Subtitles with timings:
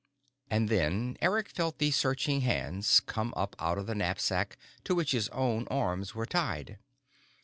[0.49, 5.11] And then Eric felt the searching hands come up out of the knapsack to which
[5.11, 6.79] his own arms were tied.